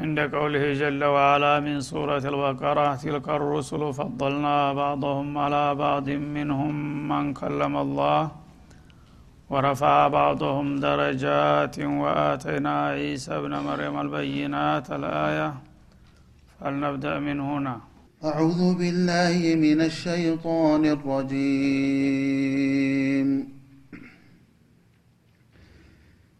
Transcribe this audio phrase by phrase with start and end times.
[0.00, 6.74] عند قوله جل وعلا من سورة البقرة تلك الرسل فضلنا بعضهم على بعض منهم
[7.08, 8.30] من كلم الله
[9.50, 15.54] ورفع بعضهم درجات وآتينا عيسى ابن مريم البينات الآية.
[16.60, 17.76] فلنبدأ من هنا.
[18.24, 22.10] أعوذ بالله من الشيطان الرجيم.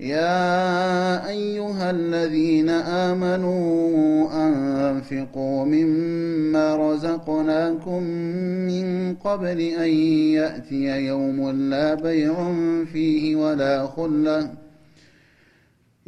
[0.00, 8.02] يا أيها الذين آمنوا أنفقوا مما رزقناكم
[8.66, 9.90] من قبل أن
[10.38, 12.54] يأتي يوم لا بيع
[12.92, 14.67] فيه ولا خلة.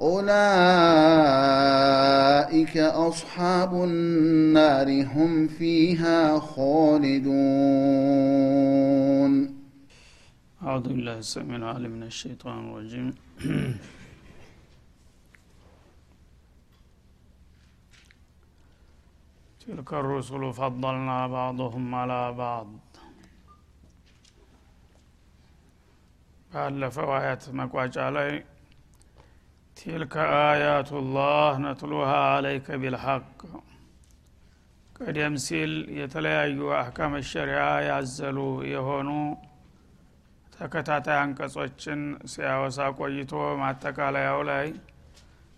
[0.00, 0.34] أولئك
[3.08, 7.32] أصحاب النار هم فيها خالدون
[10.62, 13.08] أعوذ بالله السميع العليم من الشيطان الرجيم
[19.60, 22.68] تلك الرسل فضلنا بعضهم على بعض
[26.52, 28.30] ባለፈው አያት መቋጫ ላይ
[29.87, 33.25] ቲልከ አያቱላህ ነትሉሃ አለይከ ቢልሐቅ
[34.97, 38.37] ቀደም ሲል የተለያዩ አህካም ሸሪያ ያዘሉ
[38.71, 39.09] የሆኑ
[40.53, 42.01] ተከታታይ አንቀጾችን
[42.33, 43.31] ሲያወሳ ቆይቶ
[43.61, 44.67] ማጠቃለያው ላይ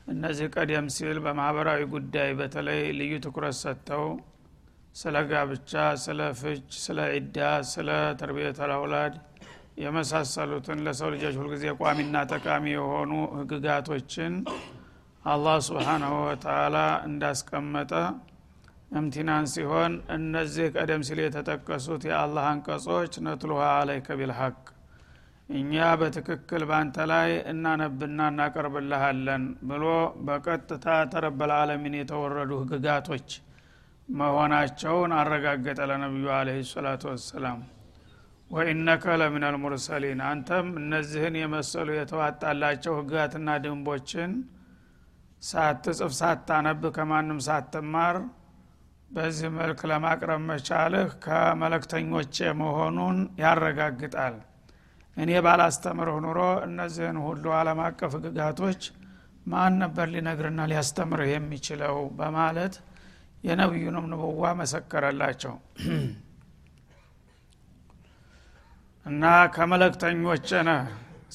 [0.07, 4.05] እነዚህ ቀደም ሲል በማህበራዊ ጉዳይ በተለይ ልዩ ትኩረት ሰጥተው
[4.95, 5.73] ስለ ጋብቻ
[6.03, 7.39] ስለ ፍች ስለ ዒዳ
[7.71, 7.89] ስለ
[8.21, 9.15] ተርቢየት አልአውላድ
[9.79, 14.33] የመሳሰሉትን ለሰው ልጆች ሁልጊዜ ቋሚና ጠቃሚ የሆኑ ህግጋቶችን
[15.25, 16.77] አላህ ስብሓናሁ ወተላ
[17.07, 17.93] እንዳስቀመጠ
[18.99, 24.55] እምቲናን ሲሆን እነዚህ ቀደም ሲል የተጠቀሱት የአላህ አንቀጾች ነትሉሃ አለይከ ቢልሐቅ
[25.49, 29.85] እኛ በትክክል ባንተ ላይ እናነብና እናቀርብልሃለን ብሎ
[30.27, 33.29] በቀጥታ ተረበል አለሚን የተወረዱ ህግጋቶች
[34.09, 37.59] መሆናቸውን አረጋገጠ ለነቢዩ አለህ ሰላቱ ወሰላም
[38.49, 44.31] ወኢነከ ለምን አልሙርሰሊን አንተም እነዚህን የመሰሉ የተዋጣላቸው ህግጋትና ድንቦችን
[45.43, 48.17] ሳትጽፍ ሳታነብ ከማንም ሳትማር
[49.11, 54.35] በዚህ መልክ ለማቅረብ መቻልህ ከመለክተኞች መሆኑን ያረጋግጣል።
[55.17, 58.81] እኔ ባላስተምርህ ኑሮ እነዚህን ሁሉ አለም አቀፍ ህግጋቶች
[59.45, 61.97] ማን ነበር ሊነግርና ሊያስተምርህ የሚችለው?
[62.19, 62.75] በማለት
[63.43, 65.53] የነቢዩንም ንብዋ መሰከረላቸው
[69.09, 69.23] እና
[69.53, 70.81] ከመለክተኞች ነህ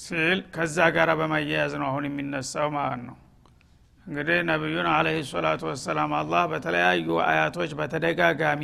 [0.02, 3.16] ሲል ከዛ ጋር በማያያዝ ነው አሁን የሚነሳው ማለት ነው።
[4.06, 8.62] እንግዲህ ነቢዩን አለህ ሰላቱ ወሰላም አላህ በተለያዩ አያቶች በተደጋጋሚ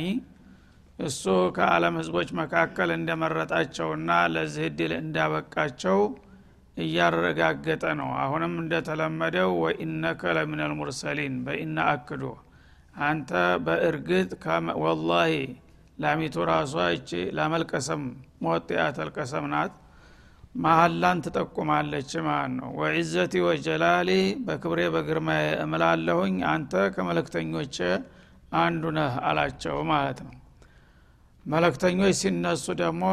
[0.99, 1.23] እሱ
[1.55, 5.99] ከዓለም ህዝቦች መካከል እንደመረጣቸውና ለዚህ እድል እንዳበቃቸው
[6.77, 12.23] እያረጋገጠ ነው። አሁንም እንደተለመደው ወኢነከ ለምን አልሙርሰሊን በኢና አክዶ
[13.03, 13.31] አንተ
[13.65, 14.31] በእርግጥ
[14.83, 15.33] ወላሂ
[16.01, 18.03] ላሚቱ ራሷ እቺ ላመልቀሰም
[18.45, 19.73] ሞጢያት አልቀሰም ናት።
[20.55, 24.09] መሀላን ትጠቁማለች ማለት ነው። ወዒዘቲ ወጀላሊ
[24.47, 25.29] በክብሬ በግርማ
[25.63, 27.75] እምላለሁኝ አንተ ከመለክተኞች
[28.59, 30.33] አንዱ ነህ አላቸው ማለት ነው።
[31.45, 33.03] መለክተኞች ሲነሱ ደግሞ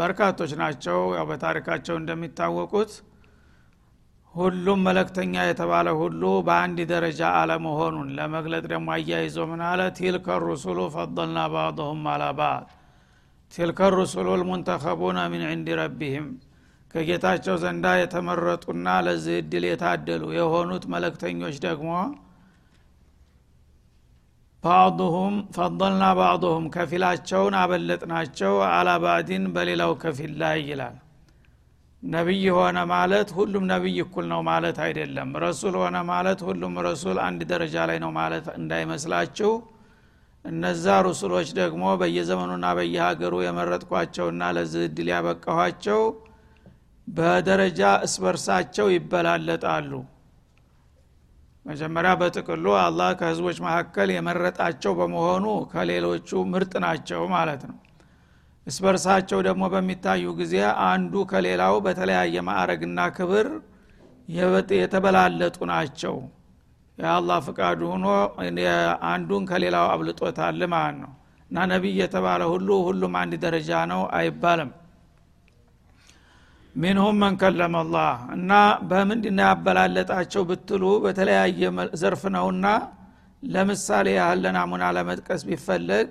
[0.00, 2.90] በርካቶች ናቸው። ያው በታሪካቸው እንደሚታወቁት
[4.34, 9.80] ሁሉም መለክተኛ የተባለ ሁሉ በአንድ ደረጃ አለመሆኑን ለመግለጥ ደግሞ አያይዞ ምን አለ?
[9.98, 12.66] ቲልከ ሩሱሉ ፈضልና ባዕضሁም አላ ባዕድ።
[13.52, 16.28] ቲልከ ሩሱሉ ልሙንተኸቡነ ምን ዕንድ ረቢህም።
[16.94, 21.90] ከጌታቸው ዘንዳ የተመረጡና ለዚህ እድል የታደሉ የሆኑት መለክተኞች ደግሞ
[24.64, 30.96] ባዕሁም ፈضልና ባዕሁም ከፊላቸውን አበለጥናቸው አላ ባዕድን በሌላው ከፊል ላይ ይላል።
[32.02, 37.40] ነቢይ ሆነ ማለት ሁሉም ነቢይ እኩል ነው ማለት አይደለም። ረሱል ሆነ ማለት ሁሉም ረሱል አንድ
[37.50, 39.50] ደረጃ ላይ ነው ማለት እንዳይመስላችሁ።
[40.44, 46.00] እነዛ ሩሱሎች ደግሞ በየዘመኑና በየሀገሩ የመረጥኳቸውና ለዚህ እድል ያበቃኋቸው
[47.08, 49.92] በደረጃ እስበርሳቸው ይበላለጣሉ።
[51.66, 57.76] መጀመሪያ በጥቅሉ አላህ ከህዝቦች መካከል የመረጣቸው በመሆኑ ከሌሎቹ ምርጥ ናቸው ማለት ነው
[58.68, 60.54] እስበርሳቸው ደግሞ በሚታዩ ጊዜ
[60.86, 63.46] አንዱ ከሌላው በተለያየ ማዕረግና ክብር
[64.78, 66.16] የተበላለጡ ናቸው።
[66.98, 68.06] የአላህ ፍቃዱ ሆኖ
[69.10, 71.12] አንዱን ከሌላው አብልጦታል ማለት ነው።
[71.50, 74.70] እና ነቢይ የተባለ ሁሉ ሁሉም አንድ ደረጃ ነው አይባልም።
[76.74, 77.76] ሚንሁም መን ከለመ
[78.34, 78.52] እና
[78.90, 81.62] በምንድና ያበላለጣቸው ብትሉ በተለያየ
[82.00, 82.66] ዘርፍ ነውና
[83.42, 86.08] ለምሳሌ ያህል ለናሙና ለመጥቀስ ቢፈለግ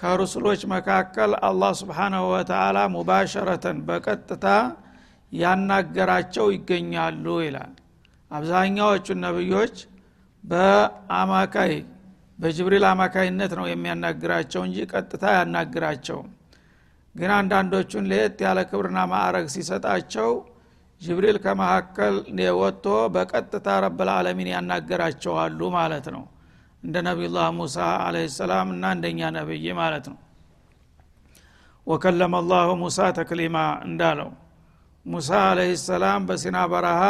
[0.00, 4.46] ከሩስሎች መካከል አላህ ስብሓናሁ ወተላ ሙባሸረተን በቀጥታ
[5.32, 7.72] ያናገራቸው ይገኛሉ ይላል።
[8.30, 9.76] አብዛኛዎቹ ነቢዮች
[10.44, 11.72] በአማካይ
[12.38, 16.28] በጅብሪል አማካይነት ነው የሚያናግራቸው እንጂ ቀጥታ ያናግራቸውም
[17.14, 20.30] ግን አንዳንዶቹን ለየት ያለ ክብርና ማዕረግ ሲሰጣቸው
[21.00, 22.14] ጅብሪል ከመካከል
[22.60, 26.24] ወጥቶ በቀጥታ ረብልዓለሚን ያናገራቸዋሉ ማለት ነው
[26.82, 30.18] እንደ ነቢዩላህ ሙሳ አለ ሰላም እና እንደኛ ነብይ ማለት ነው።
[31.86, 33.56] ወከለመ አላሁ ሙሳ ተክሊማ
[33.86, 34.30] እንዳለው
[35.06, 37.02] ሙሳ አለህ ሰላም በሲና በረሃ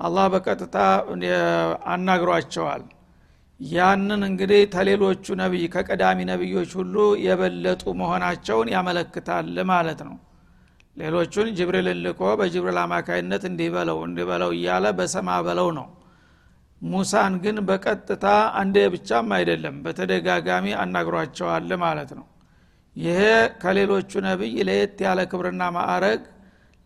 [0.00, 0.76] አላህ በቀጥታ
[1.92, 2.82] አናግሯቸዋል።
[3.60, 6.94] ያንን እንግዲህ ተሌሎቹ ነቢይ ከቀዳሚ ነቢዮች ሁሉ
[7.26, 10.16] የበለጡ መሆናቸውን ያመለክታል ማለት ነው።
[10.96, 15.86] ሌሎቹን ጅብሪል ልኮ በጅብሪል አማካይነት እንዲህ በለው እንዲህ በለው እያለ በሰማ በለው ነው
[16.82, 18.26] ሙሳን ግን በቀጥታ
[18.60, 22.26] አንዴ ብቻም አይደለም በተደጋጋሚ አናግሯቸዋል ማለት ነው።
[22.96, 23.20] ይሄ
[23.62, 26.22] ከሌሎቹ ነቢይ ለየት ያለ ክብርና ማዕረግ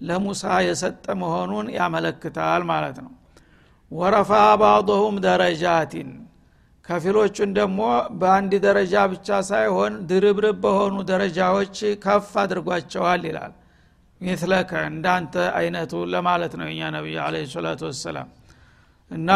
[0.01, 3.13] ለሙሳ የሰጠ መሆኑን ያመለክታል ማለት ነው።
[3.91, 6.11] ወረፋ ባዕضሁም ደረጃቲን
[6.85, 7.81] ከፊሎቹን ደግሞ
[8.21, 13.53] በአንድ ደረጃ ብቻ ሳይሆን ድርብርብ በሆኑ ደረጃዎች ከፍ አድርጓቸዋል ይላል።
[14.21, 18.29] ሚትለከ እንዳንተ አይነቱ ለማለት ነው የኛ ነቢይ አለ ሰላቱ ወሰላም።
[19.11, 19.31] እና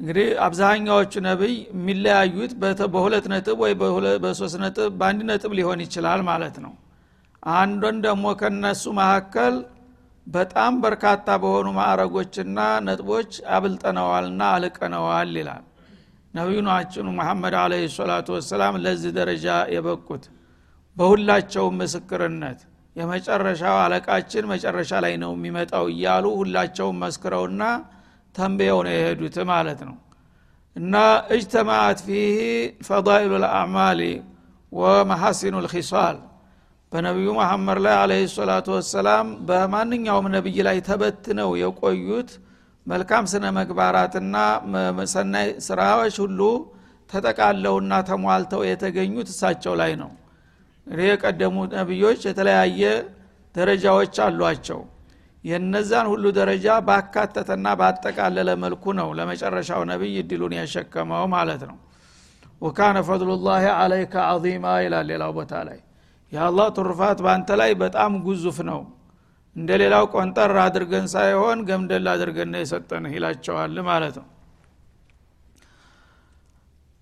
[0.00, 2.52] እንግዲህ አብዛኛዎቹ ነቢይ የሚለያዩት
[2.94, 3.72] በሁለት ነጥብ ወይ
[4.24, 6.72] በሶስት ነጥብ በአንድ ነጥብ ሊሆን ይችላል ማለት ነው።
[7.52, 9.54] አንዱን ደግሞ ከነሱ መካከል
[10.26, 15.64] በጣም በርካታ በሆኑ ማዕረጎችና ነጥቦች አብልጠነዋልና አልቀነዋል ይላል።
[16.34, 20.24] ነቢዩናችን መሐመድ አለ ሰላቱ ወሰላም ለዚህ ደረጃ የበቁት
[20.96, 22.60] በሁላቸውም ምስክርነት
[22.96, 27.62] የመጨረሻው አለቃችን መጨረሻ ላይ ነው የሚመጣው እያሉ ሁላቸውም መስክረውና
[28.34, 29.96] ተንብየው ነው የሄዱት ማለት ነው።
[30.76, 30.94] እና
[31.34, 32.36] እጅተማአት ፊህ
[32.88, 34.00] ፈዳኢሉ ልአዕማሊ
[34.72, 36.18] ወመሐሲኑ ልኪሷል
[36.92, 42.30] በነቢዩ መሐመድ ላይ አለህ ሰላቱ ወሰላም በማንኛውም ነቢይ ላይ ተበትነው የቆዩት
[42.86, 44.36] መልካም ስነ መግባራትና
[45.12, 46.40] ሰናይ ስራዎች ሁሉ
[47.10, 50.10] ተጠቃለውና ተሟልተው የተገኙት እሳቸው ላይ ነው
[50.86, 52.82] እንግዲህ የቀደሙ ነቢዮች የተለያየ
[53.54, 54.80] ደረጃዎች አሏቸው
[55.44, 61.76] የነዛን ሁሉ ደረጃ ባካተተና ባጠቃለለ መልኩ ነው ለመጨረሻው ነቢይ እድሉን ያሸከመው ማለት ነው።
[62.62, 65.78] ወካነ ፈضሉላህ አለይከ አዚማ ይላል ሌላው ቦታ ላይ።
[66.32, 68.80] የአላህ ትሩፋት በአንተ ላይ በጣም ጉዙፍ ነው።
[69.56, 74.28] እንደ ሌላው ቆንጠር አድርገን ሳይሆን ገምደል አድርገን የሰጠንህ ይላቸዋል ማለት ነው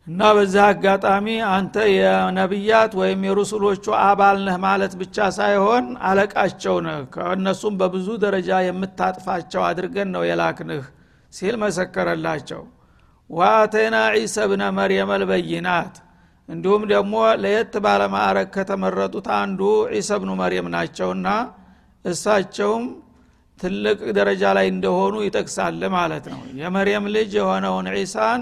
[0.09, 7.75] እና በዚህ አጋጣሚ አንተ የነቢያት ወይም የሩሱሎቹ አባል ነህ ማለት ብቻ ሳይሆን አለቃቸው ነህ። ከእነሱም
[7.81, 10.85] በብዙ ደረጃ የምታጥፋቸው አድርገን ነው የላክንህ
[11.33, 12.63] ሲል መሰከረላቸው።
[13.31, 15.97] ዋአተይና ዒሳ ብነ መርየም አልበይናት።
[16.49, 19.61] እንዲሁም ደግሞ ለየት ባለማዕረግ ከተመረጡት አንዱ
[19.95, 21.29] ዒሳ ብኑ መርየም ናቸውና
[22.05, 22.85] እሳቸውም
[23.59, 28.41] ትልቅ ደረጃ ላይ እንደሆኑ ይጠቅሳል ማለት ነው። የመርየም ልጅ የሆነውን ዒሳን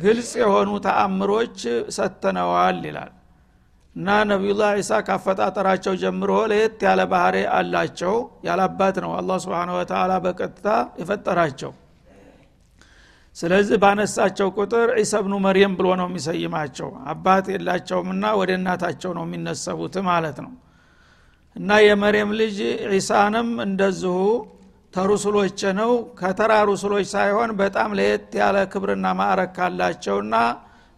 [0.00, 1.58] ግልጽ የሆኑ ተአምሮች
[1.96, 3.12] ሰተነዋል ይላል።
[3.96, 8.14] እና ነቢዩላህ ዒሳ ካፈጣጠራቸው ጀምሮ ለየት ያለ ባህሬ አላቸው
[8.46, 10.66] ያላባት ነው አላ ስብን ወተላ በቀጥታ
[11.00, 11.72] የፈጠራቸው።
[13.36, 19.96] ስለዚህ ባነሳቸው ቁጥር ዒሳ ብኑ መርየም ብሎ ነው የሚሰይማቸው። አባት የላቸውምና ወደ እናታቸው ነው የሚነሰቡት
[20.08, 20.52] ማለት ነው።
[21.56, 22.58] እና የመርየም ልጅ
[22.92, 24.16] ዒሳንም እንደዚሁ
[24.94, 30.34] ተሩሱሎች ነው። ከተራ ሩሱሎች ሳይሆን በጣም ለየት ያለ ክብርና ማዕረግ ካላቸውና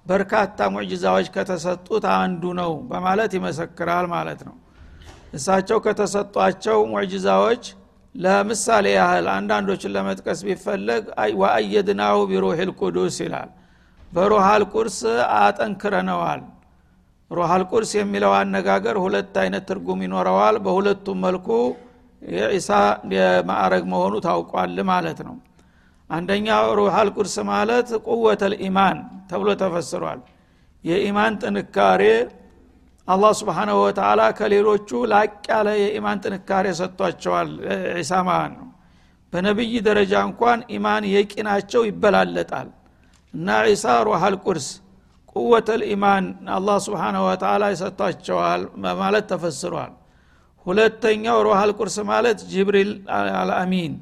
[0.06, 4.54] በርካታ ሙዕጅዛዎች ከተሰጡት አንዱ ነው በማለት ይመሰክራል ማለት ነው።
[5.32, 7.64] እሳቸው ከተሰጧቸው ሙዕጅዛዎች
[8.14, 11.04] ለምሳሌ ያህል አንዳንዶችን ለመጥቀስ ቢፈለግ
[11.42, 13.50] ወአየድናሁ ቢሩህ ልቁዱስ ይላል።
[14.12, 14.98] በሩሃል ቁርስ
[15.38, 16.42] አጠንክረነዋል።
[17.30, 21.48] ሩሃል ቁርስ የሚለው አነጋገር ሁለት አይነት ትርጉም ይኖረዋል። በሁለቱም መልኩ
[22.22, 22.68] የዒሳ
[23.48, 25.36] ማዕረግ መሆኑ ታውቋል ማለት ነው።
[26.10, 28.98] አንደኛው ሩሃል ቁርስ ማለት ቁወተ ልኢማን
[29.30, 30.20] ተብሎ ተፈስሯል።
[30.84, 32.02] የኢማን ጥንካሬ
[33.08, 37.48] አላህ ስብሓናሁ ወተላ ከሌሎቹ ላቅ ያለ የኢማን ጥንካሬ ሰጥቷቸዋል።
[37.96, 38.68] ዒሳ ማለት ነው።
[39.32, 42.68] በነቢይ ደረጃ እንኳን ኢማን የቂናቸው ይበላለጣል።
[43.34, 44.68] እና ዒሳ ሩሃል ቁርስ
[45.36, 46.24] ቁወተ ልኢማን
[46.56, 48.62] አላህ ስብሓናሁ ወተላ ይሰጥቷቸዋል
[49.00, 49.92] ማለት ተፈስሯል
[50.66, 52.90] ሁለተኛው ሮሃል ቁርስ ማለት ጅብሪል
[53.40, 53.94] አልአሚን።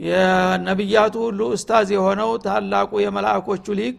[0.00, 3.98] የነቢያቱ ሁሉ እስታዝ የሆነው ታላቁ የመላእኮቹ ሊቅ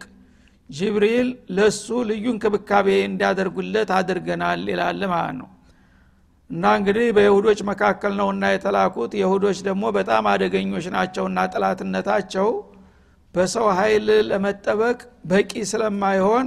[0.70, 5.48] ጅብሪል ለሱ ልዩ እንክብካቤ እንዲያደርጉለት አድርገናል ይላል ማለት ነው።
[6.50, 12.48] እና እንግዲህ በይሁዶች መካከል ነውና የተላኩት። የሁዶች ደግሞ በጣም አደገኞች ናቸውና ጥላትነታቸው
[13.34, 14.98] በሰው ኃይል ለመጠበቅ
[15.30, 16.46] በቂ ስለማይሆን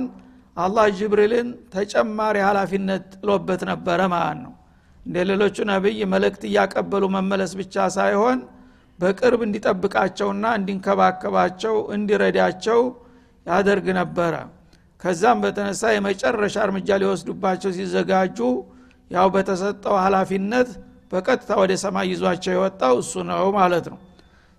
[0.57, 4.53] አላህ ጅብሪልን ተጨማሪ ሀላፊነት ጥሎበት ነበረ ማለት ነው
[5.05, 8.39] እንደ ሌሎቹ ነቢይ መልእክት እያቀበሉ መመለስ ብቻ ሳይሆን
[9.00, 12.81] በቅርብ እንዲጠብቃቸውና እንዲንከባከባቸው እንዲረዳቸው
[13.46, 14.34] ያደርግ ነበረ።
[15.01, 18.39] ከዛም በተነሳ የመጨረሻ እርምጃ ሊወስዱባቸው ሲዘጋጁ
[19.12, 20.70] ያው በተሰጠው ሀላፊነት
[21.12, 24.00] በቀጥታ ወደ ሰማይ ይዟቸው የወጣው እሱ ነው ማለት ነው።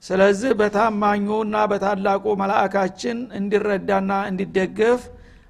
[0.02, 5.02] ስለዚህ በታማኙና በታላቁ መላእካችን እንዲረዳና እንዲደገፍ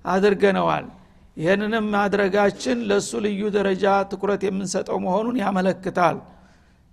[0.04, 0.87] አድርገነዋል
[1.36, 6.16] ይህንንም ማድረጋችን ለእሱ ልዩ ደረጃ ትኩረት የምንሰጠው መሆኑን ያመለክታል።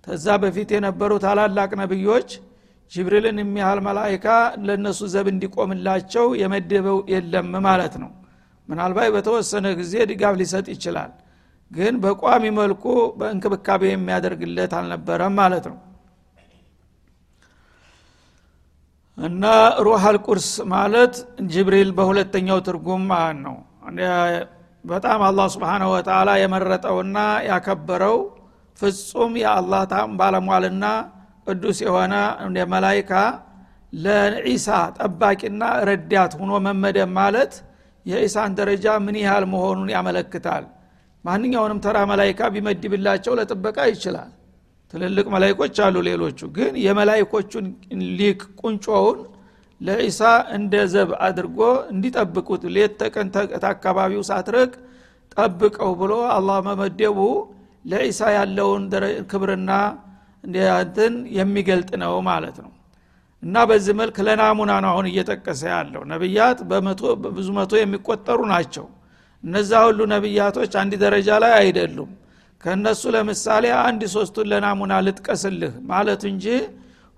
[0.06, 2.28] ከዛ በፊት የነበሩ ታላላቅ ነቢዮች
[2.92, 4.26] ጅብሪልን የሚያህል መላይካ
[4.66, 8.10] ለእነሱ ዘብ እንዲቆምላቸው የመደበው የለም ማለት ነው።
[8.68, 11.12] ምናልባት በተወሰነ ጊዜ ድጋፍ ሊሰጥ ይችላል
[11.70, 12.84] ግን በቋሚ መልኩ
[13.18, 15.78] በእንክብካቤ የሚያደርግለት አልነበረም ማለት ነው።
[19.18, 19.44] እና
[19.86, 21.14] ሩሃል ቁርስ ማለት
[21.52, 23.56] ጅብሪል በሁለተኛው ትርጉም ማለት ነው
[24.84, 27.18] በጣም አላህ ስብሓንሁ ወተላ የመረጠውና
[27.48, 28.16] ያከበረው
[28.78, 29.82] ፍጹም የአላህ
[30.18, 30.84] ባለሟልና
[31.46, 32.14] ቅዱስ የሆነ
[32.72, 33.12] መላይካ
[33.96, 34.68] ለዒሳ
[34.98, 37.54] ጠባቂና ረዳት ሁኖ መመደብ ማለት
[38.06, 40.64] የኢሳን ደረጃ ምን ያህል መሆኑን ያመለክታል።
[41.24, 44.30] ማንኛውንም ተራ መላይካ ቢመድብላቸው ለጥበቃ ይችላል።
[44.92, 47.66] ትልልቅ መላይኮች አሉ ሌሎቹ ግን የመላይኮቹን
[48.18, 49.18] ሊቅ ቁንጮውን
[49.80, 50.20] ለዒሳ
[50.56, 51.58] እንደ ዘብ አድርጎ
[51.92, 53.28] እንዲጠብቁት ሌት ተቀን
[53.70, 54.72] አካባቢው ሳትርቅ
[55.36, 57.18] ጠብቀው ብሎ አላህ መመደቡ
[57.84, 58.84] ለዒሳ ያለውን
[59.30, 59.70] ክብርና
[60.44, 62.70] እንትን የሚገልጥ ነው ማለት ነው።
[63.42, 66.58] እና በዚህ መልክ ለናሙና ነው አሁን እየጠቀሰ ያለው። ነቢያት
[67.36, 68.86] ብዙ መቶ የሚቆጠሩ ናቸው።
[69.44, 72.10] እነዛ ሁሉ ነቢያቶች አንድ ደረጃ ላይ አይደሉም።
[72.62, 76.46] ከእነሱ ለምሳሌ አንድ ሶስቱን ለናሙና ልጥቀስልህ ማለቱ እንጂ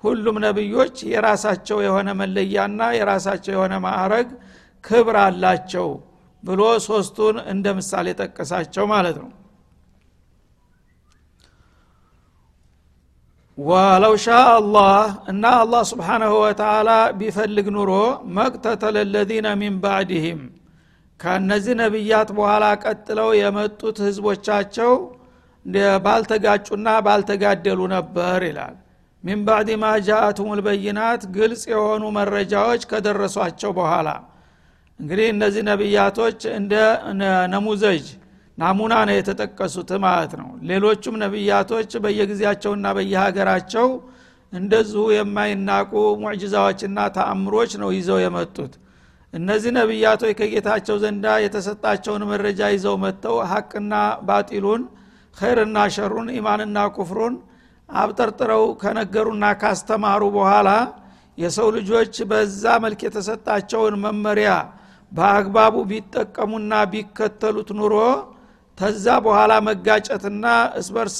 [0.05, 4.29] ሁሉም ነቢዮች የራሳቸው የሆነ መለያና የራሳቸው የሆነ ማዕረግ
[4.85, 5.89] ክብር አላቸው
[6.43, 9.31] ብሎ ሶስቱን እንደ ምሳሌ ጠቀሳቸው ማለት ነው።
[13.59, 14.99] ወለው ሻ አላህ
[15.31, 17.91] እና አላህ ስብሓናሁ ወተላ ቢፈልግ ኑሮ
[18.37, 20.41] መቅተተለ ለዚነ ሚን ባዕድህም
[21.21, 24.93] ከእነዚህ ነቢያት በኋላ ቀጥለው የመጡት ህዝቦቻቸው
[26.07, 28.75] ባልተጋጩና ባልተጋደሉ ነበር ይላል
[29.25, 34.09] ሚን ባዕድ ማ ጃአቱም ልበይናት ግልጽ የሆኑ መረጃዎች ከደረሷቸው በኋላ።
[35.01, 36.73] እንግዲህ እነዚህ ነቢያቶች እንደ
[37.55, 38.05] ነሙዘጅ
[38.59, 43.87] ናሙና ነው የተጠቀሱት ማለት ነው። ሌሎቹም ነቢያቶች በየጊዜያቸውና በየሀገራቸው
[44.53, 48.73] እንደዚሁ የማይናቁ ሙዕጅዛዎችና ተአምሮች ነው ይዘው የመጡት።
[49.33, 53.93] እነዚህ ነቢያቶች ከጌታቸው ዘንዳ የተሰጣቸውን መረጃ ይዘው መጥተው ሀቅና
[54.29, 54.83] ባጢሉን
[55.37, 57.35] ኸይርና ሸሩን ኢማንና ኩፍሩን
[57.93, 60.69] አብጠርጥረው ከነገሩና ካስተማሩ በኋላ
[61.39, 64.51] የሰው ልጆች በዛ መልክ የተሰጣቸውን መመሪያ
[65.13, 67.95] በአግባቡ ቢጠቀሙና ቢከተሉት ኑሮ
[68.79, 70.45] ተዛ በኋላ መጋጨትና
[70.81, 71.17] እስበርስ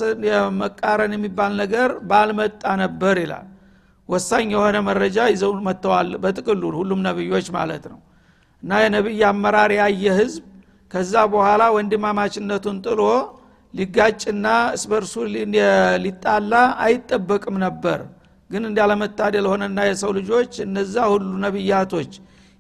[0.61, 3.47] መቃረን የሚባል ነገር ባልመጣ ነበር ይላል።
[4.09, 8.01] ወሳኝ የሆነ መረጃ ይዘው መጥተዋል በጥቅሉ ሁሉም ነብዮች ማለት ነው።
[8.63, 10.43] እና የነቢይ አመራር ያየ ህዝብ
[10.91, 13.03] ከዛ በኋላ ወንድማማችነቱን ጥሎ
[13.75, 15.13] ሊጋጭና እስበርሱ
[16.05, 16.53] ሊጣላ
[16.85, 18.01] አይጠበቅም ነበር።
[18.51, 22.13] ግን እንዳለመታደል ሆነና የሰው ልጆች እነዛ ሁሉ ነቢያቶች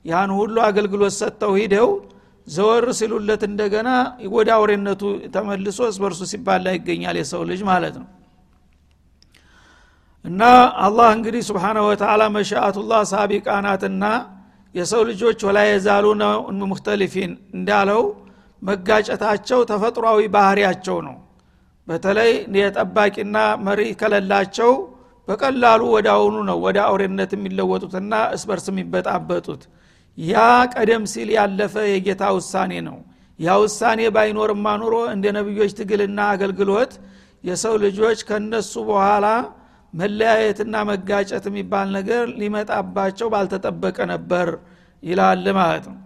[0.04, 1.88] ያን ሁሉ አገልግሎት ሰጥተው ሂደው
[2.46, 3.88] ዘወር ሲሉለት እንደገና
[4.34, 5.02] ወደ አውሬነቱ
[5.34, 8.08] ተመልሶ እስበርሱ ሲባላ ይገኛል የሰው ልጅ ማለት ነው።
[10.24, 10.42] እና
[10.86, 13.46] አላህ እንግዲህ ስብሓናሁ ወተላ መሻአቱላህ ሳቢቃ
[14.74, 18.02] የሰው ልጆች ወላ የዛሉ ነው ሙክተሊፊን እንዳለው
[18.62, 21.16] መጋጨታቸው ተፈጥሯዊ ባህሪያቸው ነው።
[21.88, 24.72] በተለይ የጠባቂና መሪ ከለላቸው
[25.28, 29.62] በቀላሉ ወደ አሁኑ ነው ወደ አውሬነት የሚለወጡትና እስበርስ የሚበጣበጡት።
[30.18, 30.36] ያ
[30.74, 32.96] ቀደም ሲል ያለፈ የጌታ ውሳኔ ነው።
[33.38, 36.92] ያ ውሳኔ ባይኖርማ ኑሮ እንደ ነቢዮች ትግልና አገልግሎት
[37.44, 39.26] የሰው ልጆች ከነሱ በኋላ
[39.94, 44.48] መለያየትና መጋጨት የሚባል ነገር ሊመጣባቸው ባልተጠበቀ ነበር
[45.02, 45.98] ይላል ማለት ነው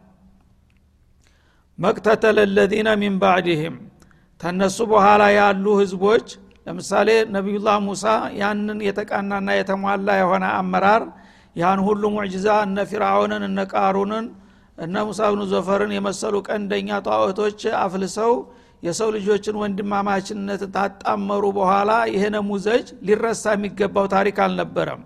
[1.79, 3.77] መቅተተለ ለዚነ ሚን ባዕድህም።
[4.41, 6.27] ተነሱ በኋላ ያሉ ህዝቦች
[6.67, 8.05] ለምሳሌ ነቢዩላህ ሙሳ
[8.41, 11.03] ያንን የተቃናና የተሟላ የሆነ አመራር
[11.57, 14.27] ያን ሁሉ ሙዕጅዛ እነ ፊርአውንን እነ ቃሩንን
[14.79, 18.33] እነ ሙሳ ብኑ ዘፈርን የመሰሉ ቀንደኛ ጣዖቶች አፍልሰው
[18.83, 25.01] የሰው ልጆችን ወንድማማችነት ታጣመሩ በኋላ ይሄ ነሙዘጅ ሊረሳ የሚገባው ታሪክ አልነበረም።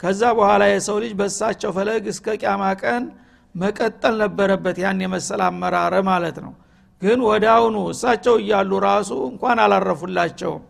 [0.00, 3.02] ከዛ በኋላ የሰው ልጅ በሳቸው ፈለግ እስከ ቅያማ ቀን
[3.54, 6.52] መቀጠል ነበረበት ያን የመሰል አመራረ ማለት ነው።
[7.02, 7.20] ግን
[7.52, 10.64] አሁኑ እሳቸው እያሉ ራሱ እንኳን አላረፉላቸውም።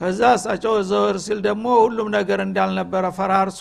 [0.00, 3.60] ከዛ እሳቸው ዘወር ሲል ደግሞ ሁሉም ነገር እንዳልነበረ ፈራርሶ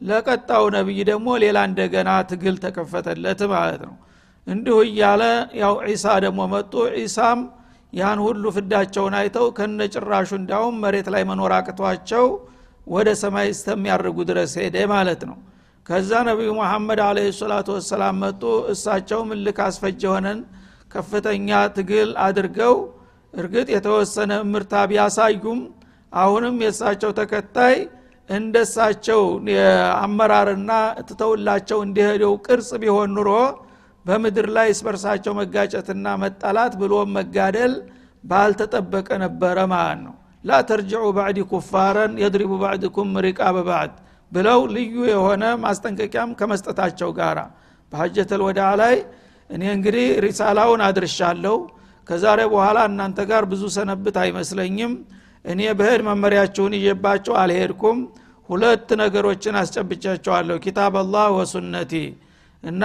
[0.00, 3.96] ለቀጣው ነቢይ ደግሞ ሌላ እንደገና ትግል ተከፈተለት ማለት ነው።
[4.46, 5.22] እንዲሁ እያለ
[5.60, 7.40] ያው ዒሳ ደግሞ መጡ። ዒሳም
[7.92, 12.26] ያን ሁሉ ፍዳቸውን አይተው ከነ ጭራሹ እንዳውም መሬት ላይ መኖር አቅቷቸው
[12.86, 15.38] ወደ ሰማይ እስተሚያርጉ ድረስ ሄደ ማለት ነው
[15.90, 20.40] ከዛ ነቢዩ መሐመድ አለ ሰላቱ ወሰላም መጡ። እሳቸውም እልክ አስፈጅ የሆነን
[20.92, 22.74] ከፍተኛ ትግል አድርገው
[23.34, 25.60] እርግጥ የተወሰነ እምርታ ቢያሳዩም
[26.12, 27.74] አሁንም የእሳቸው ተከታይ
[28.28, 29.22] እንደሳቸው
[30.02, 30.70] አመራርና
[31.08, 33.30] ትተውላቸው እንዲሄደው ቅርጽ ቢሆን ኑሮ
[34.04, 37.74] በምድር ላይ እስበርሳቸው መጋጨትና መጠላት ብሎም መጋደል
[38.24, 43.94] ባልተጠበቀ ነበረ ማለት ነው። ላ ተርጅዑ ባዕዲ ኩፋረን የድሪቡ ባዕድኩም ሪቃ በባዕድ
[44.32, 47.38] ብለው ልዩ የሆነ ማስጠንቀቂያም ከመስጠታቸው ጋር
[47.92, 48.96] በሀጀተል ወዳ ላይ
[49.50, 51.56] እኔ እንግዲህ ሪሳላውን አድርሻለሁ።
[52.08, 54.92] ከዛሬ በኋላ እናንተ ጋር ብዙ ሰነብት አይመስለኝም።
[55.44, 57.98] እኔ በህድ መመሪያችሁን እየባቸው አልሄድኩም።
[58.48, 61.92] ሁለት ነገሮችን አስጨብቻቸዋለሁ ኪታብ አላህ ወሱነቲ
[62.64, 62.84] እና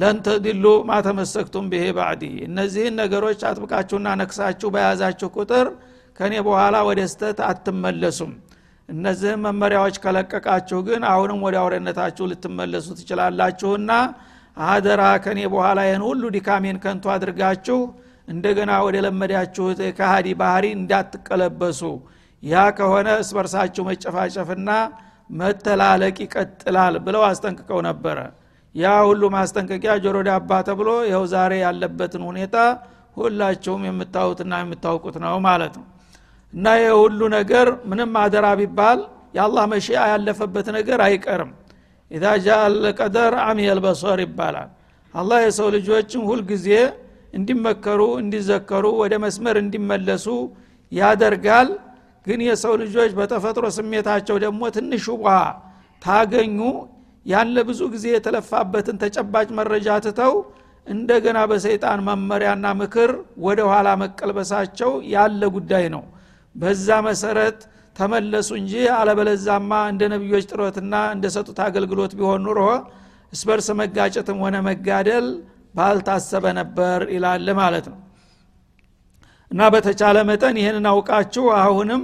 [0.00, 5.68] ለንተድሉ ማተመሰክቱም ብሄ ባዕዲ። እነዚህን ነገሮች አጥብቃችሁና ነክሳችሁ በያዛችሁ ቁጥር
[6.20, 8.32] ከእኔ በኋላ ወደ ስተት አትመለሱም
[8.88, 13.90] እነዚህን መመሪያዎች ከለቀቃችሁ ግን አሁንም ወደ አውሬነታችሁ ልትመለሱ ትችላላችሁና
[14.66, 17.78] አደራ ከኔ በኋላ ይህን ሁሉ ዲካሜን ከንቱ አድርጋችሁ
[18.28, 21.80] እንደገና ወደ ለመዳችሁት ከሃዲ ባህሪ እንዳትቀለበሱ።
[22.42, 24.70] ያ ከሆነ እስበርሳችሁ መጨፋጨፍና
[25.30, 28.18] መተላለቅ ይቀጥላል ብለው አስጠንቅቀው ነበረ።
[28.74, 32.56] ያ ሁሉ ማስጠንቀቂያ ጆሮ ዳባ ተብሎ ይኸው ዛሬ ያለበትን ሁኔታ
[33.18, 35.86] ሁላችሁም የምታዩትና የምታውቁት ነው ማለት ነው
[36.52, 39.00] እና ይህ ሁሉ ነገር ምንም አደራ ቢባል
[39.36, 41.50] የአላህ መሺያ ያለፈበት ነገር አይቀርም።
[42.10, 44.68] ኢዛ ጃ አልቀደር አሚየል በሶር ይባላል።
[45.14, 46.68] አላህ የሰው ልጆችን ሁልጊዜ
[47.34, 50.26] እንዲመከሩ እንዲዘከሩ ወደ መስመር እንዲመለሱ
[50.92, 51.68] ያደርጋል።
[52.26, 55.34] ግን የሰው ልጆች በተፈጥሮ ስሜታቸው ደግሞ ትንሽ ውሃ
[56.02, 56.58] ታገኙ።
[57.26, 60.34] ያን ለብዙ ጊዜ የተለፋበትን ተጨባጭ መረጃ ትተው
[60.86, 63.10] እንደገና በሰይጣን መመሪያና ምክር
[63.46, 66.04] ወደ ኋላ መቀልበሳቸው ያለ ጉዳይ ነው
[66.58, 67.58] በዛ መሰረት
[67.96, 72.60] ተመለሱ እንጂ አለበለዛማ እንደ ነቢዮች ጥረትና እንደሰጡት አገልግሎት ቢሆን ኑሮ
[73.32, 75.26] እስበርስ መጋጨትም ሆነ መጋደል
[75.74, 77.98] ባልታሰበ ነበር ይላል ማለት ነው።
[79.50, 82.02] እና በተቻለ መጠን ይህንን አውቃችሁ አሁንም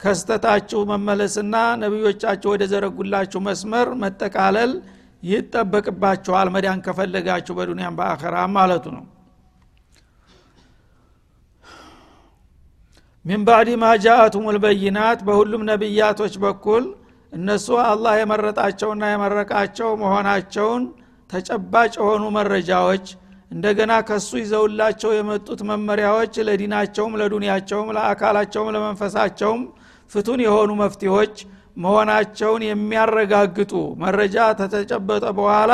[0.00, 4.72] ከስተታችሁ መመለስና ነቢዮቻችሁ ወደ ዘረጉላችሁ መስመር መጠቃለል
[5.22, 9.04] ይጠበቅባችኋል። መዳን ከፈለጋችሁ በዱንያም በአኸራ ማለቱ ነው
[13.28, 16.84] ሚን ባዕድ ማ ጃአቱም ልበይናት በሁሉም ነቢያቶች በኩል
[17.32, 20.84] እነሱ አላህ የመረጣቸውና የመረቃቸው መሆናቸውን
[21.30, 23.06] ተጨባጭ የሆኑ መረጃዎች
[23.50, 29.60] እንደገና ከሱ ይዘውላቸው የመጡት መመሪያዎች ለዲናቸውም ለዱንያቸውም ለአካላቸውም ለመንፈሳቸውም
[30.10, 31.34] ፍቱን የሆኑ መፍትሄዎች
[31.84, 35.72] መሆናቸውን የሚያረጋግጡ መረጃ ተተጨበጠ በኋላ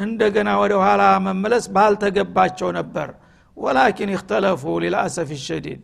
[0.00, 3.08] እንደገና ወደ ኋላ መመለስ ባልተገባቸው ነበር።
[3.56, 5.80] ወላኪን ይክተለፉ ሊልአሰፍ ሸዲድ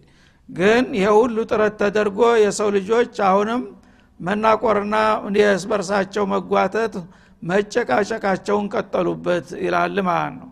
[0.48, 3.62] ግን ይሄ ሁሉ ጥረት ተደርጎ የሰው ልጆች አሁንም
[4.20, 4.96] መናቆርና
[5.40, 6.94] የስበርሳቸው መጓተት
[7.42, 10.48] መጨቃጨቃቸውን ቀጠሉበት ይላል ማለት ነው።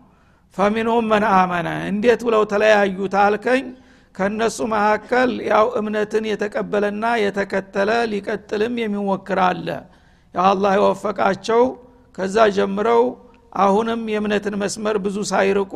[0.57, 1.67] ፈሚንሁም መን አመነ?
[1.91, 3.63] እንዴት ብለው ተለያዩ ታልከኝ
[4.15, 9.67] ከእነሱ መካከል ያው እምነትን የተቀበለና የተከተለ ሊቀጥልም የሚሞክር አለ።
[10.35, 11.63] ያው አላህ የወፈቃቸው።
[12.17, 13.03] ከዛ ጀምረው
[13.55, 15.73] አሁንም የእምነትን መስመር ብዙ ሳይርቁ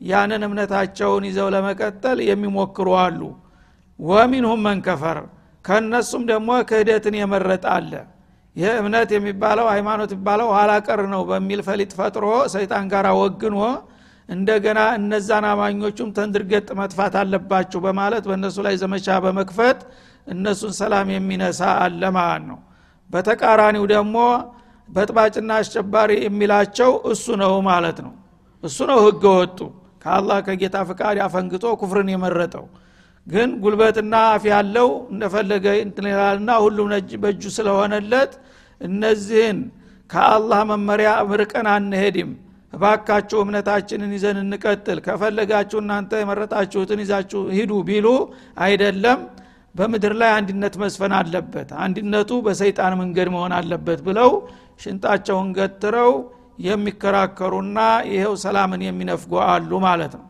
[0.00, 3.20] ያንን እምነታቸውን ይዘው ለመቀጠል የሚሞክሩ አሉ
[3.98, 5.18] ወሚንሁም መንከፈር
[5.64, 7.92] ከእነሱም ደግሞ ክህደትን የመረጠ አለ።
[8.56, 13.56] ይህ እምነት የሚባለው ሃይማኖት የሚባለው ኋላቀር ነው በሚል ፈሊጥ ፈጥሮ ሰይጣን ጋር ወግኖ
[14.28, 19.78] እንደገና እነዛን አማኞቹም ተንድርገጥ መጥፋት አለባችሁ በማለት በእነሱ ላይ ዘመቻ በመክፈት
[20.26, 22.58] እነሱን ሰላም የሚነሳ አለ ማለት ነው።
[23.10, 24.16] በተቃራኒው ደግሞ
[24.88, 28.12] በጥባጭና አስቸባሪ የሚላቸው እሱ ነው ማለት ነው።
[28.62, 29.58] እሱ ነው ህገ ወጡ።
[30.02, 32.66] ከአላህ ከጌታ ፍቃድ አፈንግጦ ኩፍርን የመረጠው
[33.28, 36.90] ግን ጉልበትና አፍ ያለው እንደፈለገ እንትላልና ሁሉም
[37.22, 38.32] በእጁ ስለሆነለት
[38.80, 39.58] እነዚህን
[40.10, 41.10] ከአላህ መመሪያ
[41.40, 42.30] ርቀን አንሄድም።
[42.72, 48.06] እባካችሁ እምነታችንን ይዘን እንቀጥል። ከፈለጋችሁ እናንተ የመረጣችሁትን ይዛችሁ ሂዱ ቢሉ
[48.64, 49.20] አይደለም።
[49.74, 54.30] በምድር ላይ አንድነት መስፈን አለበት። አንድነቱ በሰይጣን መንገድ መሆን አለበት ብለው
[54.82, 56.12] ሽንጣቸውን ገትረው
[56.68, 57.78] የሚከራከሩና
[58.12, 60.24] ይሄው ሰላምን የሚነፍጉ አሉ ማለት ነው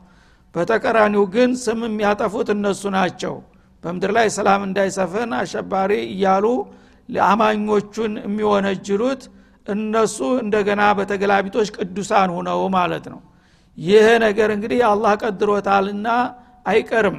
[0.54, 3.34] በተቀራኒው ግን ስም የሚያጠፉት እነሱ ናቸው።
[3.84, 6.46] በምድር ላይ ሰላም እንዳይሰፍን አሸባሪ እያሉ
[7.26, 9.22] አማኞቹን የሚወነጅሉት
[9.66, 13.20] እነሱ እንደገና በተገላቢጦች ቅዱሳን ሁነው ማለት ነው።
[13.78, 16.08] ይህ ነገር እንግዲህ አላህ ቀድሮታልና
[16.66, 17.18] አይቀርም።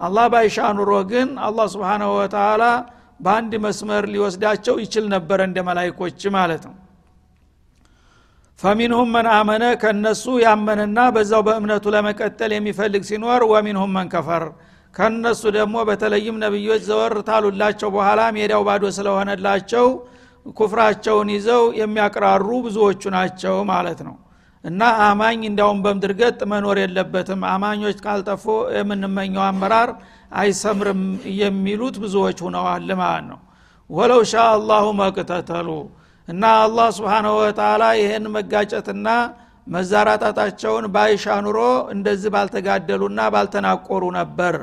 [0.00, 2.64] አላህ ባይሻ ኑሮ ግን አላህ ስብንሁ ወተላ
[3.20, 6.75] በአንድ መስመር ሊወስዳቸው ይችል ነበረ እንደ መላይኮች ማለት ነው
[8.58, 14.44] ፈሚንሁም መን አመነ ከነሱ ያመነና በዛው በእምነቱ ለመቀጠል የሚፈልግ ሲኖር ወሚንሁም መን ከፈር።
[14.94, 19.86] ከነሱ ደግሞ በተለይም ነቢዮች ዘወር ታሉላቸው በኋላ ሜዳው ባዶ ስለሆነላቸው
[20.56, 24.16] ኩፍራቸውን ይዘው የሚያቅራሩ ብዙዎቹ ናቸው ማለት ነው።
[24.64, 28.44] እና አማኝ እንዲያውም በምድር ገጥ መኖር የለበትም። አማኞች ካልጠፉ
[28.76, 29.90] የምንመኘው አመራር
[30.38, 31.02] አይሰምርም
[31.40, 33.40] የሚሉት ብዙዎች ሁነዋል ማለት ነው።
[33.90, 35.68] ወለው ሻ አላሁ መቅተተሉ
[36.28, 39.08] እና አላህ ስብሓንሁ ወተላ ይህን መጋጨትና
[39.66, 41.58] መዛራጣታቸውን ባይሻ ኑሮ
[41.94, 44.54] እንደዚህ ባልተጋደሉና ባልተናቆሩ ነበር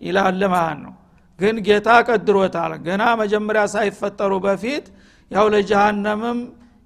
[0.00, 0.92] ይላል ማለት ነው።
[1.38, 4.84] ግን ጌታ ቀድሮታል። ገና መጀመሪያ ሳይፈጠሩ በፊት
[5.30, 6.38] ያው ለጀሃነምም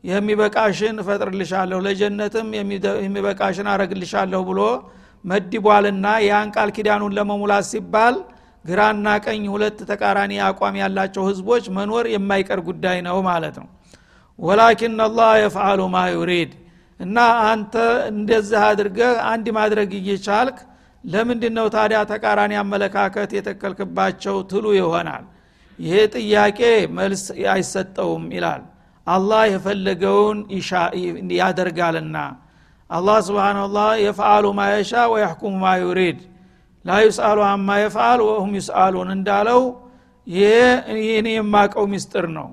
[0.05, 2.49] የሚበቃሽን እፈጥርልሻለሁ ለጀነትም
[3.05, 4.61] የሚበቃሽን አረግልሻለሁ ብሎ
[5.25, 8.17] መድቧልና ያን ቃል ኪዳኑን ለመሙላት ሲባል
[8.65, 13.69] ግራና ቀኝ ሁለት ተቃራኒ አቋም ያላቸው ህዝቦች መኖር የማይቀር ጉዳይ ነው ማለት ነው
[14.39, 16.53] ወላኪን አላህ የፍአሉ ማ ዩሪድ።
[17.01, 17.17] እና
[17.49, 17.75] አንተ
[18.11, 20.59] እንደዚህ አድርገህ አንድ ማድረግ እየቻልክ
[21.05, 25.25] ለምንድ ነው ታዲያ ተቃራኒ አመለካከት የተከልክባቸው ትሉ ይሆናል።
[25.79, 26.61] ይሄ ጥያቄ
[26.99, 27.23] መልስ
[27.53, 28.63] አይሰጠውም ይላል።
[29.07, 30.39] አላህ የፈለገውን
[31.41, 32.17] ያደርጋልና።
[32.91, 36.19] አላህ ስብናላህ የፍአሉ ማ የሻ ወያሕኩሙ ማ ዩሪድ።
[36.85, 39.63] ላ ዩስአሉ አማ የፍአል ወሁም ዩስአሉን እንዳለው
[40.27, 40.53] ይሄ
[40.99, 42.49] ይህን የማቀው ሚስጥር ነው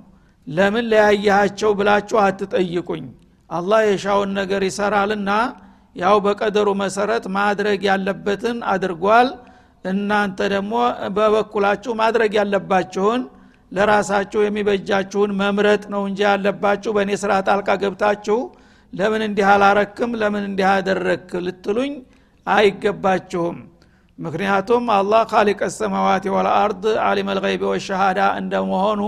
[0.47, 3.05] ለምን ለያያቸው ብላችሁ አትጠይቁኝ።
[3.49, 5.29] አላህ የሻውን ነገር ይሰራልና
[5.95, 9.27] ያው በቀደሩ መሰረት ማድረግ ያለበትን አድርጓል።
[9.85, 10.73] እናንተ ደግሞ
[11.15, 13.21] በበኩላችሁ ማድረግ ያለባችሁን
[13.71, 18.39] ለራሳችሁ የሚበጃችሁን መምረጥ ነው እንጂ ያለባችሁ በእኔ ስራ ጣልቃ ገብታችሁ
[18.93, 21.93] ለምን እንዲህ አላረክም ለምን እንዲህ አደረክ ልትሉኝ
[22.47, 23.57] አይገባችሁም።
[24.19, 29.01] ምክንያቱም አላህ ካሊቀ ሰማዋት ወልአርድ አሊም አልገይቢ ወሸሃዳ እንደመሆኑ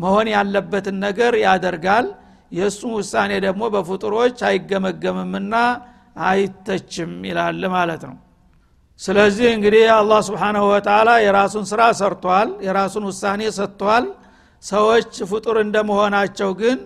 [0.00, 2.06] መሆን ያለበትን ነገር ያደርጋል።
[2.52, 5.54] የእሱ ውሳኔ ደግሞ በፍጡሮች አይገመገምምና
[6.28, 8.16] አይተችም ይላል ማለት ነው።
[9.00, 14.06] ስለዚህ እንግዲህ አላህ ስብሓናሁ ወተላ የራሱን ስራ ሰርቷል የራሱን ውሳኔ ሰጥቷል።
[14.62, 16.78] ሰዎች ፍጡር እንደመሆናቸው ግን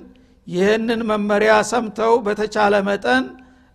[0.46, 3.24] ይህንን መመሪያ ሰምተው በተቻለ መጠን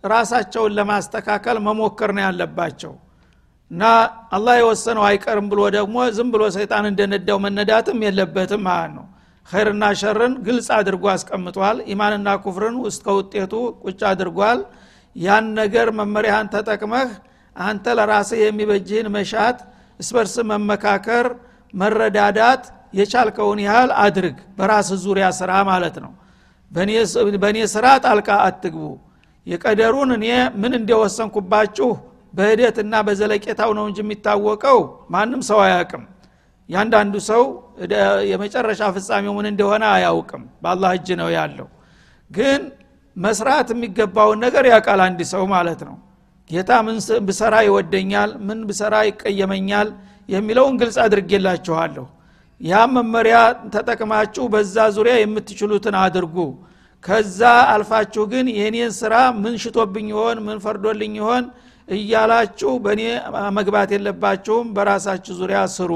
[0.04, 2.92] ራሳቸውን ለማስተካከል መሞከር ነው ያለባቸው።
[3.70, 3.82] እና
[4.36, 9.04] አላህ የወሰነው አይቀርም ብሎ ደግሞ ዝም ብሎ ሰይጣን እንደነዳው መነዳትም የለበትም ማለት ነው
[9.48, 13.52] ኸይርና ሸርን ግልጽ አድርጎ አስቀምጧል። ኢማንና ኩፍርን ውስጥ ከውጤቱ
[13.84, 14.60] ቁጭ አድርጓል።
[15.16, 17.08] ያን ነገር መመሪያህን ተጠቅመህ
[17.56, 19.58] አንተ ለራስህ የሚበጅህን መሻት
[20.00, 21.26] እስበርስ መመካከር
[21.74, 22.62] መረዳዳት
[22.98, 26.12] የቻልከውን ያህል አድርግ። በራስህ ዙሪያ ስራ ማለት ነው።
[27.40, 28.84] በእኔ ስራ ጣልቃ አትግቡ።
[29.46, 30.26] የቀደሩን እኔ
[30.62, 31.88] ምን እንደወሰንኩባችሁ
[32.34, 34.78] በሂደትና በዘለቄታው ነው እንጂ የሚታወቀው
[35.14, 36.02] ማንም ሰው አያውቅም
[36.70, 37.42] ያንዳንዱ ሰው
[38.30, 41.68] የመጨረሻ ፍጻሜው ምን እንደሆነ አያውቅም። በአላህ እጅ ነው ያለው።
[42.30, 42.60] ግን
[43.16, 45.96] መስራት የሚገባውን ነገር ያውቃል አንድ ሰው ማለት ነው።
[46.50, 46.96] ጌታ ምን
[47.28, 48.30] ብሰራ ይወደኛል?
[48.46, 49.88] ምን ብሰራ ይቀየመኛል?
[50.28, 52.06] የሚለውን ግልጽ አድርጌላችኋለሁ።
[52.60, 53.36] ያ መመሪያ
[53.74, 56.36] ተጠቅማችሁ በዛ ዙሪያ የምትችሉትን አድርጉ።
[57.04, 57.40] ከዛ
[57.72, 60.38] አልፋችሁ ግን የእኔን ስራ ምን ሽቶብኝ ይሆን?
[60.46, 61.44] ምን ፈርዶልኝ ይሆን?
[61.88, 63.02] እያላችሁ በእኔ
[63.58, 65.92] መግባት የለባችሁም። በራሳችሁ ዙሪያ ስሩ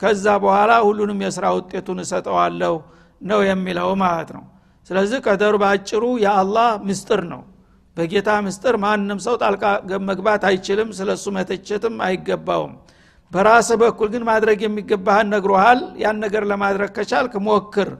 [0.00, 2.74] ከዛ በኋላ ሁሉንም የስራ ውጤቱን እሰጠዋለሁ
[3.22, 4.44] ነው የሚለው ማለት ነው።
[4.90, 7.42] ስለዚህ ቀደሩ በአጭሩ የአላህ ምስጥር ነው።
[7.96, 9.64] በጌታ ምስጥር ማንም ሰው ጣልቃ
[10.10, 12.72] መግባት አይችልም ስለ እሱ መተቸትም አይገባውም።
[13.32, 17.90] በራስ በኩል ግን ማድረግ የሚገባህን ነግሮሃል። ያን ነገር ለማድረግ ከቻልክ ሞክር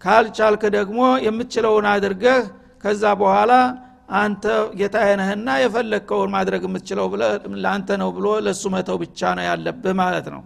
[0.00, 2.40] ካልቻልክ ደግሞ የምትችለውን አድርገህ
[2.84, 3.52] ከዛ በኋላ
[4.16, 4.44] አንተ
[4.78, 7.06] ጌታዬነህና የፈለግከውን ማድረግ የምትችለው
[7.62, 10.42] ለአንተ ነው ብሎ ለእሱ መተው ብቻ ነው ያለብህ ማለት ነው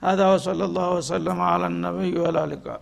[0.00, 2.80] هذا وصلى الله وسلم على النبي ولا لقاء